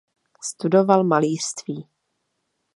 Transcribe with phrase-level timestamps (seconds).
[0.41, 1.87] Studoval malířství.